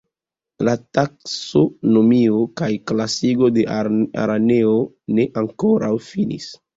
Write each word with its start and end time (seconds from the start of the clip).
La 0.67 0.71
taksonomio 0.97 2.39
kaj 2.61 2.69
klasigo 2.91 3.49
de 3.57 3.65
araneoj 4.23 4.73
ne 5.19 5.27
ankoraŭ 5.43 5.93
finis. 6.07 6.49